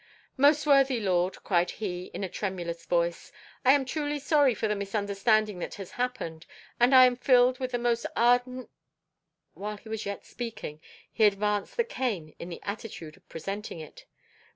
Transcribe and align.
"Most 0.35 0.65
worthy 0.65 0.99
lord," 0.99 1.43
cried 1.43 1.69
he 1.69 2.05
in 2.05 2.23
a 2.23 2.27
tremulous 2.27 2.87
voice, 2.87 3.31
"I 3.63 3.73
am 3.73 3.85
truly 3.85 4.17
sorry 4.17 4.55
for 4.55 4.67
the 4.67 4.73
misunderstanding 4.75 5.59
that 5.59 5.75
has 5.75 5.91
happened, 5.91 6.47
and 6.79 6.95
I 6.95 7.05
am 7.05 7.15
filled 7.15 7.59
with 7.59 7.69
the 7.71 7.77
most 7.77 8.07
ardent" 8.15 8.71
While 9.53 9.77
he 9.77 9.89
was 9.89 10.07
yet 10.07 10.25
speaking 10.25 10.81
he 11.13 11.25
advanced 11.25 11.77
the 11.77 11.83
cane 11.83 12.33
in 12.39 12.49
the 12.49 12.63
attitude 12.63 13.15
of 13.15 13.29
presenting 13.29 13.79
it. 13.79 14.07